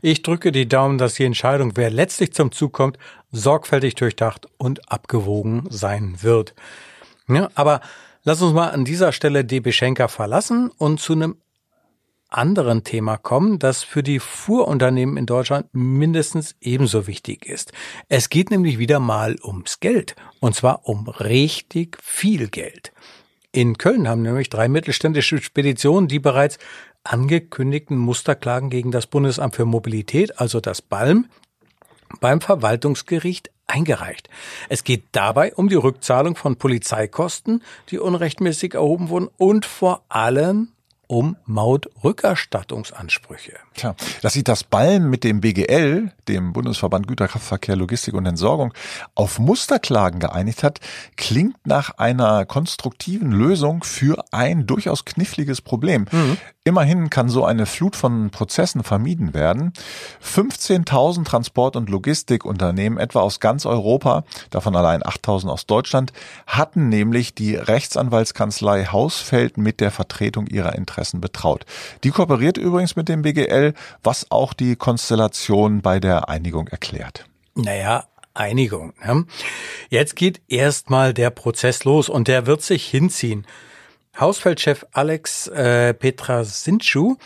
ich 0.00 0.22
drücke 0.22 0.50
die 0.50 0.68
Daumen, 0.68 0.98
dass 0.98 1.14
die 1.14 1.24
Entscheidung, 1.24 1.76
wer 1.76 1.88
letztlich 1.88 2.32
zum 2.34 2.50
Zug 2.50 2.72
kommt, 2.72 2.98
sorgfältig 3.30 3.94
durchdacht 3.94 4.48
und 4.58 4.90
abgewogen 4.90 5.66
sein 5.70 6.16
wird. 6.22 6.56
Ja, 7.28 7.48
aber 7.54 7.80
lass 8.24 8.42
uns 8.42 8.52
mal 8.52 8.70
an 8.70 8.84
dieser 8.84 9.12
Stelle 9.12 9.44
DB 9.44 9.70
Schenker 9.70 10.08
verlassen 10.08 10.72
und 10.76 10.98
zu 10.98 11.12
einem 11.12 11.36
anderen 12.32 12.84
Thema 12.84 13.16
kommen, 13.16 13.58
das 13.58 13.82
für 13.82 14.02
die 14.02 14.18
Fuhrunternehmen 14.18 15.16
in 15.16 15.26
Deutschland 15.26 15.66
mindestens 15.72 16.56
ebenso 16.60 17.06
wichtig 17.06 17.46
ist. 17.46 17.72
Es 18.08 18.28
geht 18.28 18.50
nämlich 18.50 18.78
wieder 18.78 19.00
mal 19.00 19.36
ums 19.42 19.80
Geld. 19.80 20.16
Und 20.40 20.54
zwar 20.54 20.88
um 20.88 21.08
richtig 21.08 21.98
viel 22.02 22.48
Geld. 22.48 22.92
In 23.52 23.76
Köln 23.76 24.08
haben 24.08 24.22
nämlich 24.22 24.48
drei 24.48 24.68
mittelständische 24.68 25.38
Speditionen 25.42 26.08
die 26.08 26.18
bereits 26.18 26.58
angekündigten 27.04 27.98
Musterklagen 27.98 28.70
gegen 28.70 28.90
das 28.90 29.06
Bundesamt 29.06 29.56
für 29.56 29.64
Mobilität, 29.64 30.38
also 30.40 30.60
das 30.60 30.80
BALM, 30.80 31.26
beim 32.20 32.40
Verwaltungsgericht 32.40 33.50
eingereicht. 33.66 34.28
Es 34.68 34.84
geht 34.84 35.04
dabei 35.12 35.54
um 35.54 35.68
die 35.68 35.76
Rückzahlung 35.76 36.36
von 36.36 36.56
Polizeikosten, 36.56 37.62
die 37.90 37.98
unrechtmäßig 37.98 38.74
erhoben 38.74 39.08
wurden 39.08 39.28
und 39.36 39.66
vor 39.66 40.04
allem 40.08 40.68
um 41.12 41.36
Mautrückerstattungsansprüche. 41.44 43.52
Tja, 43.74 43.94
dass 44.22 44.32
sich 44.32 44.44
das 44.44 44.64
Ballen 44.64 45.10
mit 45.10 45.24
dem 45.24 45.42
BGL, 45.42 46.10
dem 46.26 46.54
Bundesverband 46.54 47.06
Güterkraftverkehr, 47.06 47.76
Logistik 47.76 48.14
und 48.14 48.24
Entsorgung, 48.24 48.72
auf 49.14 49.38
Musterklagen 49.38 50.20
geeinigt 50.20 50.62
hat, 50.62 50.80
klingt 51.16 51.66
nach 51.66 51.98
einer 51.98 52.46
konstruktiven 52.46 53.30
Lösung 53.30 53.84
für 53.84 54.24
ein 54.30 54.66
durchaus 54.66 55.04
kniffliges 55.04 55.60
Problem. 55.60 56.06
Mhm. 56.10 56.38
Immerhin 56.64 57.10
kann 57.10 57.28
so 57.28 57.44
eine 57.44 57.66
Flut 57.66 57.96
von 57.96 58.30
Prozessen 58.30 58.84
vermieden 58.84 59.34
werden. 59.34 59.72
15.000 60.24 61.24
Transport- 61.24 61.74
und 61.74 61.90
Logistikunternehmen, 61.90 63.00
etwa 63.00 63.18
aus 63.20 63.40
ganz 63.40 63.66
Europa, 63.66 64.22
davon 64.50 64.76
allein 64.76 65.02
8.000 65.02 65.48
aus 65.48 65.66
Deutschland, 65.66 66.12
hatten 66.46 66.88
nämlich 66.88 67.34
die 67.34 67.56
Rechtsanwaltskanzlei 67.56 68.86
Hausfeld 68.86 69.58
mit 69.58 69.80
der 69.80 69.90
Vertretung 69.90 70.46
ihrer 70.46 70.76
Interessen 70.76 71.01
betraut. 71.20 71.64
Die 72.04 72.10
kooperiert 72.10 72.56
übrigens 72.56 72.96
mit 72.96 73.08
dem 73.08 73.22
BGL, 73.22 73.74
was 74.02 74.30
auch 74.30 74.52
die 74.52 74.76
Konstellation 74.76 75.82
bei 75.82 76.00
der 76.00 76.28
Einigung 76.28 76.68
erklärt. 76.68 77.26
Naja, 77.54 78.04
Einigung. 78.34 78.94
Ne? 79.04 79.26
Jetzt 79.90 80.16
geht 80.16 80.40
erstmal 80.48 81.12
der 81.12 81.30
Prozess 81.30 81.84
los 81.84 82.08
und 82.08 82.28
der 82.28 82.46
wird 82.46 82.62
sich 82.62 82.86
hinziehen. 82.86 83.46
Hausfeldchef 84.18 84.86
Alex 84.92 85.48
äh, 85.48 85.94
Petrasinchu 85.94 87.16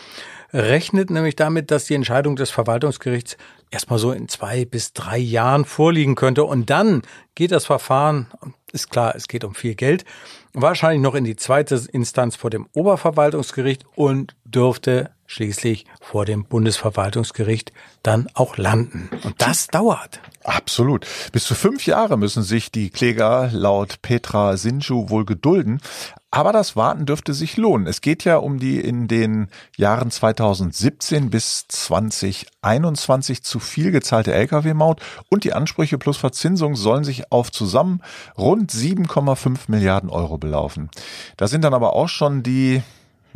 rechnet 0.53 1.09
nämlich 1.09 1.35
damit, 1.35 1.71
dass 1.71 1.85
die 1.85 1.95
Entscheidung 1.95 2.35
des 2.35 2.49
Verwaltungsgerichts 2.49 3.37
erstmal 3.69 3.99
so 3.99 4.11
in 4.11 4.27
zwei 4.29 4.65
bis 4.65 4.93
drei 4.93 5.17
Jahren 5.17 5.65
vorliegen 5.65 6.15
könnte. 6.15 6.43
Und 6.43 6.69
dann 6.69 7.01
geht 7.35 7.51
das 7.51 7.65
Verfahren, 7.65 8.27
ist 8.71 8.89
klar, 8.89 9.15
es 9.15 9.27
geht 9.27 9.43
um 9.43 9.55
viel 9.55 9.75
Geld, 9.75 10.05
wahrscheinlich 10.53 11.01
noch 11.01 11.15
in 11.15 11.23
die 11.23 11.35
zweite 11.35 11.81
Instanz 11.91 12.35
vor 12.35 12.49
dem 12.49 12.67
Oberverwaltungsgericht 12.73 13.85
und 13.95 14.35
dürfte 14.45 15.11
schließlich 15.27 15.85
vor 16.01 16.25
dem 16.25 16.45
Bundesverwaltungsgericht 16.45 17.71
dann 18.01 18.27
auch 18.33 18.57
landen. 18.57 19.09
Und 19.23 19.35
das 19.37 19.67
dauert. 19.67 20.21
Absolut. 20.43 21.05
Bis 21.33 21.43
zu 21.43 21.53
fünf 21.53 21.85
Jahre 21.85 22.17
müssen 22.17 22.41
sich 22.41 22.71
die 22.71 22.89
Kläger 22.89 23.49
laut 23.51 24.01
Petra 24.01 24.55
Sinju 24.55 25.09
wohl 25.09 25.25
gedulden. 25.25 25.81
Aber 26.31 26.51
das 26.51 26.75
Warten 26.75 27.05
dürfte 27.05 27.33
sich 27.33 27.57
lohnen. 27.57 27.87
Es 27.87 28.01
geht 28.01 28.23
ja 28.23 28.37
um 28.37 28.59
die 28.59 28.79
in 28.79 29.07
den 29.07 29.47
Jahren 29.77 30.11
2017 30.11 31.29
bis 31.29 31.67
2021 31.67 33.43
zu 33.43 33.59
viel 33.59 33.91
gezahlte 33.91 34.33
Lkw-Maut 34.33 35.01
und 35.29 35.45
die 35.45 35.53
Ansprüche 35.53 35.97
plus 35.97 36.17
Verzinsung 36.17 36.75
sollen 36.75 37.05
sich 37.05 37.31
auf 37.31 37.51
zusammen 37.51 38.01
rund 38.37 38.71
7,5 38.71 39.59
Milliarden 39.67 40.09
Euro 40.09 40.37
belaufen. 40.37 40.89
Da 41.37 41.47
sind 41.47 41.63
dann 41.63 41.73
aber 41.73 41.93
auch 41.93 42.09
schon 42.09 42.43
die 42.43 42.83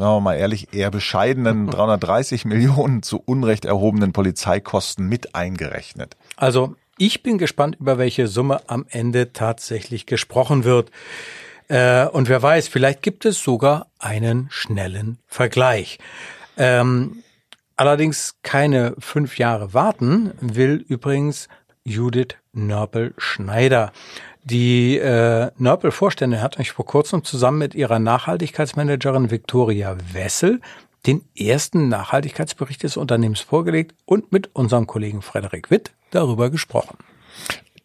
sagen 0.01 0.15
wir 0.15 0.21
mal 0.21 0.35
ehrlich, 0.35 0.73
eher 0.73 0.89
bescheidenen 0.89 1.67
330 1.69 2.45
Millionen 2.45 3.03
zu 3.03 3.21
Unrecht 3.23 3.65
erhobenen 3.65 4.13
Polizeikosten 4.13 5.07
mit 5.07 5.35
eingerechnet. 5.35 6.17
Also 6.37 6.75
ich 6.97 7.21
bin 7.23 7.37
gespannt, 7.37 7.77
über 7.79 7.97
welche 7.99 8.27
Summe 8.27 8.61
am 8.67 8.85
Ende 8.89 9.31
tatsächlich 9.31 10.07
gesprochen 10.07 10.63
wird. 10.63 10.91
Äh, 11.67 12.07
und 12.07 12.29
wer 12.29 12.41
weiß, 12.41 12.67
vielleicht 12.67 13.03
gibt 13.03 13.25
es 13.25 13.41
sogar 13.41 13.87
einen 13.99 14.47
schnellen 14.49 15.19
Vergleich. 15.27 15.99
Ähm, 16.57 17.23
allerdings 17.75 18.35
keine 18.41 18.95
fünf 18.97 19.37
Jahre 19.37 19.73
warten 19.75 20.31
will 20.41 20.83
übrigens 20.87 21.47
Judith 21.83 22.35
Nörpel-Schneider. 22.53 23.91
Die 24.43 24.97
äh, 24.97 25.51
Nörpel-Vorstände 25.57 26.41
hat 26.41 26.59
euch 26.59 26.71
vor 26.71 26.85
kurzem 26.85 27.23
zusammen 27.23 27.59
mit 27.59 27.75
ihrer 27.75 27.99
Nachhaltigkeitsmanagerin 27.99 29.29
Viktoria 29.29 29.97
Wessel 30.13 30.61
den 31.05 31.23
ersten 31.37 31.89
Nachhaltigkeitsbericht 31.89 32.83
des 32.83 32.97
Unternehmens 32.97 33.41
vorgelegt 33.41 33.95
und 34.05 34.31
mit 34.31 34.49
unserem 34.53 34.87
Kollegen 34.87 35.21
Frederik 35.21 35.71
Witt 35.71 35.91
darüber 36.11 36.49
gesprochen. 36.49 36.97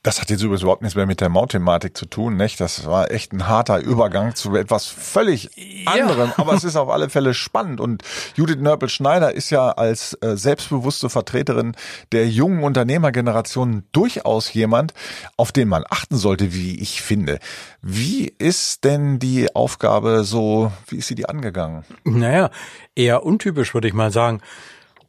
Das 0.06 0.20
hat 0.20 0.30
jetzt 0.30 0.40
übrigens 0.40 0.62
überhaupt 0.62 0.82
nichts 0.82 0.94
mehr 0.94 1.04
mit 1.04 1.20
der 1.20 1.28
Mautthematik 1.28 1.96
zu 1.96 2.06
tun, 2.06 2.36
nicht? 2.36 2.60
Das 2.60 2.86
war 2.86 3.10
echt 3.10 3.32
ein 3.32 3.48
harter 3.48 3.80
Übergang 3.80 4.36
zu 4.36 4.54
etwas 4.54 4.86
völlig 4.86 5.50
ja. 5.56 5.90
anderem, 5.90 6.32
aber 6.36 6.52
es 6.52 6.62
ist 6.62 6.76
auf 6.76 6.90
alle 6.90 7.10
Fälle 7.10 7.34
spannend 7.34 7.80
und 7.80 8.04
Judith 8.36 8.58
Nörpel-Schneider 8.60 9.34
ist 9.34 9.50
ja 9.50 9.72
als 9.72 10.16
äh, 10.20 10.36
selbstbewusste 10.36 11.08
Vertreterin 11.08 11.74
der 12.12 12.28
jungen 12.28 12.62
Unternehmergeneration 12.62 13.82
durchaus 13.90 14.54
jemand, 14.54 14.94
auf 15.36 15.50
den 15.50 15.66
man 15.66 15.82
achten 15.90 16.16
sollte, 16.16 16.54
wie 16.54 16.80
ich 16.80 17.02
finde. 17.02 17.40
Wie 17.82 18.32
ist 18.38 18.84
denn 18.84 19.18
die 19.18 19.56
Aufgabe 19.56 20.22
so, 20.22 20.70
wie 20.86 20.98
ist 20.98 21.08
sie 21.08 21.16
die 21.16 21.28
angegangen? 21.28 21.84
Naja, 22.04 22.50
eher 22.94 23.26
untypisch, 23.26 23.74
würde 23.74 23.88
ich 23.88 23.94
mal 23.94 24.12
sagen. 24.12 24.40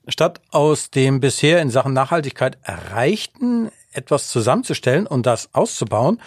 Statt 0.08 0.42
aus 0.50 0.89
dem 0.89 1.20
bisher 1.20 1.62
in 1.62 1.70
Sachen 1.70 1.94
Nachhaltigkeit 1.94 2.58
erreichten 2.63 3.70
etwas 3.98 4.30
zusammenzustellen 4.30 5.08
und 5.08 5.25
das 5.25 5.54
auszubauen, 5.54 6.22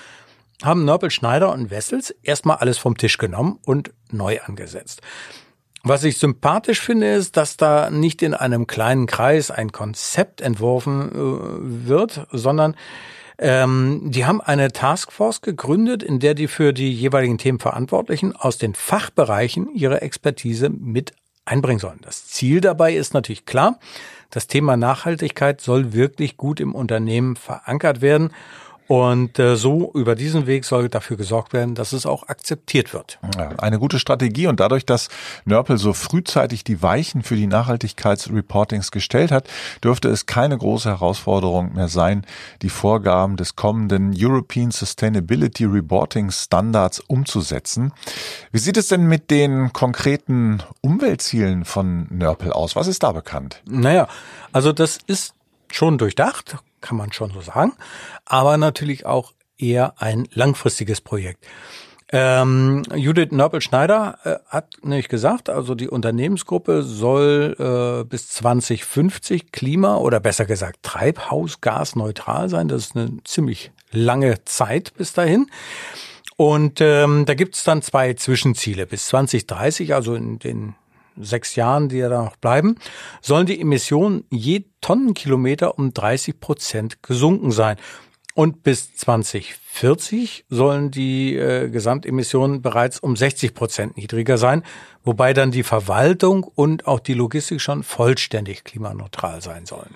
haben 0.62 0.85
Nörpel, 0.85 1.11
Schneider 1.11 1.53
und 1.53 1.71
Wessels 1.71 2.15
erstmal 2.23 2.59
alles 2.59 2.79
vom 2.79 2.97
Tisch 2.97 3.19
genommen 3.19 3.59
und 3.65 3.93
neu 4.11 4.41
angesetzt. 4.43 5.00
Was 5.83 6.05
ich 6.05 6.19
sympathisch 6.19 6.81
finde, 6.81 7.15
ist, 7.15 7.39
dass 7.39 7.57
da 7.57 7.89
nicht 7.89 8.21
in 8.21 8.35
einem 8.35 8.67
kleinen 8.67 9.07
Kreis 9.07 9.50
ein 9.50 9.73
Konzept 9.73 10.43
entworfen 10.43 11.11
äh, 11.11 11.89
wird, 11.89 12.27
sondern 12.33 12.77
ähm, 13.39 14.03
die 14.05 14.27
haben 14.27 14.43
eine 14.43 14.71
Taskforce 14.73 15.41
gegründet, 15.41 16.03
in 16.03 16.19
der 16.19 16.35
die 16.35 16.49
für 16.49 16.75
die 16.75 16.93
jeweiligen 16.93 17.39
Themen 17.39 17.59
Verantwortlichen 17.59 18.37
aus 18.37 18.59
den 18.59 18.75
Fachbereichen 18.75 19.75
ihre 19.75 20.03
Expertise 20.03 20.69
mit 20.69 21.15
einbringen 21.47 21.81
sollen. 21.81 22.00
Das 22.03 22.27
Ziel 22.27 22.61
dabei 22.61 22.95
ist 22.95 23.15
natürlich 23.15 23.47
klar, 23.47 23.79
das 24.31 24.47
Thema 24.47 24.77
Nachhaltigkeit 24.77 25.61
soll 25.61 25.93
wirklich 25.93 26.37
gut 26.37 26.61
im 26.61 26.75
Unternehmen 26.75 27.37
verankert 27.37 28.01
werden. 28.01 28.31
Und 28.91 29.39
äh, 29.39 29.55
so 29.55 29.93
über 29.95 30.17
diesen 30.17 30.49
Weg 30.49 30.65
soll 30.65 30.89
dafür 30.89 31.17
gesorgt 31.17 31.53
werden, 31.53 31.77
dass 31.77 31.93
es 31.93 32.07
auch 32.07 32.27
akzeptiert 32.27 32.93
wird. 32.93 33.21
Ja, 33.39 33.51
eine 33.61 33.79
gute 33.79 34.01
Strategie 34.01 34.49
und 34.49 34.59
dadurch, 34.59 34.85
dass 34.85 35.11
Nörpel 35.45 35.79
so 35.79 35.93
frühzeitig 35.93 36.65
die 36.65 36.83
Weichen 36.83 37.23
für 37.23 37.37
die 37.37 37.47
Nachhaltigkeitsreportings 37.47 38.91
gestellt 38.91 39.31
hat, 39.31 39.49
dürfte 39.85 40.09
es 40.09 40.27
keine 40.27 40.59
große 40.59 40.89
Herausforderung 40.89 41.75
mehr 41.75 41.87
sein, 41.87 42.27
die 42.63 42.69
Vorgaben 42.69 43.37
des 43.37 43.55
kommenden 43.55 44.13
European 44.13 44.73
Sustainability 44.73 45.67
Reporting 45.67 46.33
Standards 46.33 46.99
umzusetzen. 46.99 47.93
Wie 48.51 48.59
sieht 48.59 48.77
es 48.77 48.89
denn 48.89 49.05
mit 49.07 49.31
den 49.31 49.73
konkreten 49.73 50.65
Umweltzielen 50.81 51.65
von 51.65 52.09
Nörpel 52.11 52.53
aus? 52.53 52.75
Was 52.75 52.89
ist 52.89 53.05
da 53.05 53.13
bekannt? 53.13 53.63
Naja, 53.67 54.09
also 54.51 54.73
das 54.73 54.99
ist 55.07 55.35
schon 55.71 55.97
durchdacht, 55.97 56.57
kann 56.81 56.97
man 56.97 57.13
schon 57.13 57.31
so 57.33 57.41
sagen, 57.41 57.73
aber 58.25 58.57
natürlich 58.57 59.07
auch 59.07 59.33
eher 59.59 59.95
ein 60.01 60.27
langfristiges 60.33 61.01
Projekt. 61.01 61.47
Ähm, 62.13 62.83
Judith 62.97 63.31
Nörpel-Schneider 63.31 64.19
äh, 64.25 64.37
hat 64.49 64.75
nämlich 64.83 65.09
gesagt, 65.09 65.49
also 65.49 65.77
die 65.77 65.89
Unternehmensgruppe 65.89 66.83
soll 66.83 67.55
äh, 67.57 68.05
bis 68.05 68.29
2050 68.31 69.53
klima- 69.53 69.97
oder 69.97 70.19
besser 70.19 70.45
gesagt 70.45 70.81
treibhausgasneutral 70.83 72.49
sein. 72.49 72.67
Das 72.67 72.87
ist 72.87 72.97
eine 72.97 73.19
ziemlich 73.23 73.71
lange 73.93 74.45
Zeit 74.45 74.93
bis 74.95 75.13
dahin. 75.13 75.47
Und 76.37 76.81
ähm, 76.81 77.27
da 77.27 77.35
gibt's 77.35 77.63
dann 77.63 77.81
zwei 77.81 78.15
Zwischenziele. 78.15 78.87
Bis 78.87 79.07
2030, 79.07 79.95
also 79.95 80.15
in 80.15 80.41
den 80.41 80.75
sechs 81.23 81.57
Jahren, 81.57 81.89
die 81.89 81.99
ja 81.99 82.09
da 82.09 82.23
noch 82.23 82.37
bleiben, 82.37 82.77
sollen 83.21 83.47
die 83.47 83.61
Emissionen 83.61 84.25
je 84.31 84.65
Tonnenkilometer 84.81 85.79
um 85.79 85.93
30 85.93 86.41
Prozent 86.41 87.03
gesunken 87.03 87.50
sein. 87.50 87.77
Und 88.35 88.62
bis 88.62 88.95
2040 88.95 90.45
sollen 90.49 90.91
die 90.91 91.37
äh, 91.37 91.69
Gesamtemissionen 91.69 92.62
bereits 92.62 93.00
um 93.00 93.17
60 93.17 93.55
Prozent 93.55 93.97
niedriger 93.97 94.39
sein, 94.39 94.62
wobei 95.05 95.35
dann 95.35 95.50
die 95.50 95.65
Verwaltung 95.65 96.45
und 96.45 96.87
auch 96.87 97.00
die 97.00 97.15
Logistik 97.15 97.61
schon 97.61 97.83
vollständig 97.83 98.62
klimaneutral 98.65 99.43
sein 99.43 99.67
sollen. 99.67 99.95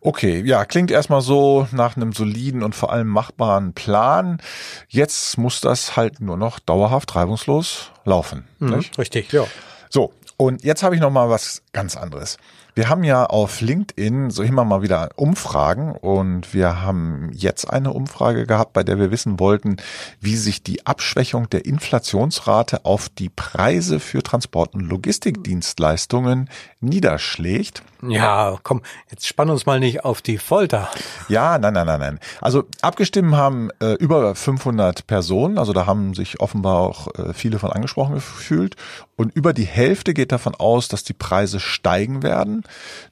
Okay, 0.00 0.42
ja, 0.46 0.64
klingt 0.64 0.90
erstmal 0.90 1.20
so 1.20 1.68
nach 1.70 1.96
einem 1.96 2.12
soliden 2.12 2.62
und 2.62 2.74
vor 2.74 2.90
allem 2.90 3.08
machbaren 3.08 3.74
Plan. 3.74 4.40
Jetzt 4.88 5.36
muss 5.36 5.60
das 5.60 5.96
halt 5.96 6.20
nur 6.20 6.36
noch 6.38 6.60
dauerhaft 6.60 7.14
reibungslos 7.16 7.92
laufen. 8.04 8.44
Mhm, 8.60 8.84
richtig, 8.96 9.30
ja. 9.32 9.44
So, 9.90 10.12
und 10.38 10.64
jetzt 10.64 10.82
habe 10.82 10.94
ich 10.94 11.00
noch 11.00 11.10
mal 11.10 11.28
was 11.28 11.62
ganz 11.72 11.96
anderes. 11.96 12.38
Wir 12.78 12.88
haben 12.88 13.02
ja 13.02 13.26
auf 13.26 13.60
LinkedIn 13.60 14.30
so 14.30 14.44
immer 14.44 14.62
mal 14.62 14.82
wieder 14.82 15.08
Umfragen 15.16 15.96
und 15.96 16.54
wir 16.54 16.80
haben 16.80 17.28
jetzt 17.32 17.68
eine 17.68 17.92
Umfrage 17.92 18.46
gehabt, 18.46 18.72
bei 18.72 18.84
der 18.84 19.00
wir 19.00 19.10
wissen 19.10 19.40
wollten, 19.40 19.78
wie 20.20 20.36
sich 20.36 20.62
die 20.62 20.86
Abschwächung 20.86 21.50
der 21.50 21.66
Inflationsrate 21.66 22.84
auf 22.84 23.08
die 23.08 23.30
Preise 23.30 23.98
für 23.98 24.22
Transport- 24.22 24.74
und 24.74 24.82
Logistikdienstleistungen 24.82 26.48
niederschlägt. 26.78 27.82
Ja, 28.00 28.56
komm, 28.62 28.82
jetzt 29.10 29.26
spann 29.26 29.50
uns 29.50 29.66
mal 29.66 29.80
nicht 29.80 30.04
auf 30.04 30.22
die 30.22 30.38
Folter. 30.38 30.88
Ja, 31.28 31.58
nein, 31.58 31.74
nein, 31.74 31.86
nein, 31.86 31.98
nein. 31.98 32.20
Also 32.40 32.62
abgestimmt 32.80 33.34
haben 33.34 33.70
äh, 33.80 33.94
über 33.94 34.36
500 34.36 35.04
Personen, 35.08 35.58
also 35.58 35.72
da 35.72 35.86
haben 35.86 36.14
sich 36.14 36.38
offenbar 36.38 36.78
auch 36.78 37.08
äh, 37.16 37.34
viele 37.34 37.58
von 37.58 37.72
angesprochen 37.72 38.14
gefühlt 38.14 38.76
und 39.16 39.34
über 39.34 39.52
die 39.52 39.64
Hälfte 39.64 40.14
geht 40.14 40.30
davon 40.30 40.54
aus, 40.54 40.86
dass 40.86 41.02
die 41.02 41.12
Preise 41.12 41.58
steigen 41.58 42.22
werden. 42.22 42.62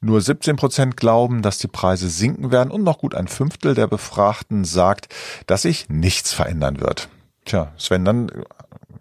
Nur 0.00 0.20
17 0.20 0.56
Prozent 0.56 0.96
glauben, 0.96 1.42
dass 1.42 1.58
die 1.58 1.68
Preise 1.68 2.08
sinken 2.08 2.50
werden 2.50 2.70
und 2.70 2.82
noch 2.82 2.98
gut 2.98 3.14
ein 3.14 3.28
Fünftel 3.28 3.74
der 3.74 3.86
Befragten 3.86 4.64
sagt, 4.64 5.08
dass 5.46 5.62
sich 5.62 5.88
nichts 5.88 6.32
verändern 6.32 6.80
wird. 6.80 7.08
Tja, 7.44 7.72
Sven, 7.76 8.04
dann 8.04 8.30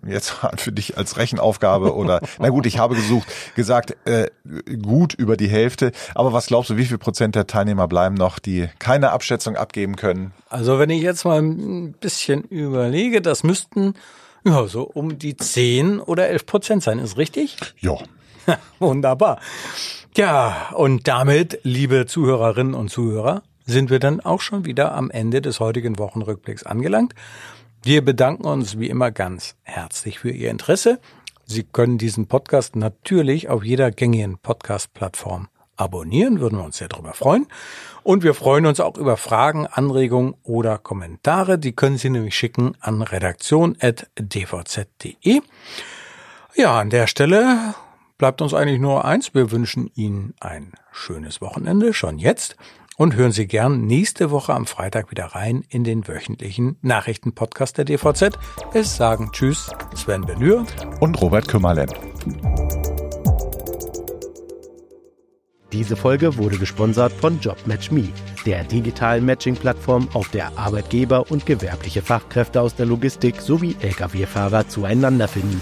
jetzt 0.07 0.35
für 0.57 0.71
dich 0.71 0.97
als 0.97 1.17
Rechenaufgabe 1.17 1.95
oder 1.95 2.21
na 2.39 2.49
gut, 2.49 2.65
ich 2.65 2.77
habe 2.77 2.95
gesucht, 2.95 3.27
gesagt, 3.55 3.95
äh, 4.05 4.29
gut 4.81 5.13
über 5.13 5.37
die 5.37 5.47
Hälfte. 5.47 5.91
Aber 6.13 6.33
was 6.33 6.47
glaubst 6.47 6.69
du, 6.69 6.77
wie 6.77 6.85
viel 6.85 6.97
Prozent 6.97 7.35
der 7.35 7.47
Teilnehmer 7.47 7.87
bleiben 7.87 8.15
noch, 8.15 8.39
die 8.39 8.69
keine 8.79 9.11
Abschätzung 9.11 9.55
abgeben 9.55 9.95
können? 9.95 10.31
Also 10.49 10.79
wenn 10.79 10.89
ich 10.89 11.01
jetzt 11.01 11.25
mal 11.25 11.41
ein 11.41 11.93
bisschen 11.93 12.43
überlege, 12.43 13.21
das 13.21 13.43
müssten 13.43 13.95
ja 14.45 14.67
so 14.67 14.83
um 14.83 15.17
die 15.17 15.35
10 15.35 15.99
oder 15.99 16.27
11 16.29 16.45
Prozent 16.45 16.83
sein, 16.83 16.99
ist 16.99 17.17
richtig? 17.17 17.57
Ja. 17.79 17.97
Wunderbar. 18.79 19.39
Ja, 20.15 20.69
und 20.73 21.07
damit, 21.07 21.59
liebe 21.63 22.05
Zuhörerinnen 22.05 22.73
und 22.73 22.89
Zuhörer, 22.89 23.43
sind 23.65 23.89
wir 23.89 23.99
dann 23.99 24.21
auch 24.21 24.41
schon 24.41 24.65
wieder 24.65 24.93
am 24.93 25.11
Ende 25.11 25.41
des 25.41 25.59
heutigen 25.59 25.97
Wochenrückblicks 25.97 26.63
angelangt. 26.63 27.13
Wir 27.83 28.03
bedanken 28.03 28.45
uns 28.45 28.79
wie 28.79 28.89
immer 28.89 29.11
ganz 29.11 29.55
herzlich 29.63 30.19
für 30.19 30.31
Ihr 30.31 30.51
Interesse. 30.51 30.99
Sie 31.45 31.63
können 31.63 31.97
diesen 31.97 32.27
Podcast 32.27 32.75
natürlich 32.75 33.49
auf 33.49 33.63
jeder 33.63 33.91
gängigen 33.91 34.37
Podcast-Plattform 34.39 35.47
abonnieren, 35.75 36.39
würden 36.39 36.57
wir 36.57 36.65
uns 36.65 36.77
sehr 36.77 36.87
darüber 36.87 37.13
freuen. 37.13 37.45
Und 38.03 38.23
wir 38.23 38.33
freuen 38.33 38.65
uns 38.65 38.79
auch 38.79 38.97
über 38.97 39.17
Fragen, 39.17 39.67
Anregungen 39.67 40.35
oder 40.43 40.77
Kommentare. 40.77 41.59
Die 41.59 41.73
können 41.73 41.97
Sie 41.97 42.09
nämlich 42.09 42.35
schicken 42.35 42.77
an 42.79 43.01
redaktion.dvz.de. 43.01 45.41
Ja, 46.55 46.79
an 46.79 46.89
der 46.89 47.07
Stelle 47.07 47.75
bleibt 48.17 48.41
uns 48.41 48.53
eigentlich 48.53 48.79
nur 48.79 49.05
eins. 49.05 49.33
Wir 49.33 49.51
wünschen 49.51 49.89
Ihnen 49.95 50.33
ein 50.39 50.71
schönes 50.91 51.41
Wochenende 51.41 51.93
schon 51.93 52.17
jetzt 52.17 52.55
und 52.97 53.15
hören 53.15 53.31
Sie 53.31 53.47
gern 53.47 53.85
nächste 53.85 54.31
Woche 54.31 54.53
am 54.53 54.65
Freitag 54.65 55.11
wieder 55.11 55.25
rein 55.25 55.63
in 55.69 55.83
den 55.83 56.07
wöchentlichen 56.07 56.77
Nachrichtenpodcast 56.81 57.77
der 57.77 57.85
DVZ. 57.85 58.37
Es 58.73 58.95
sagen 58.95 59.31
Tschüss, 59.31 59.69
Sven 59.95 60.21
Benür 60.21 60.65
und 61.01 61.21
Robert 61.21 61.47
Kümmerlen. 61.47 61.89
Diese 65.73 65.97
Folge 65.97 66.37
wurde 66.37 66.57
gesponsert 66.57 67.11
von 67.11 67.41
JobMatchMe, 67.41 68.07
der 68.45 68.63
digitalen 68.63 69.25
Matching-Plattform, 69.25 70.07
auf 70.13 70.29
der 70.29 70.57
Arbeitgeber 70.57 71.29
und 71.29 71.45
gewerbliche 71.45 72.01
Fachkräfte 72.01 72.61
aus 72.61 72.75
der 72.75 72.85
Logistik 72.85 73.41
sowie 73.41 73.75
Lkw-Fahrer 73.81 74.69
zueinander 74.69 75.27
finden. 75.27 75.59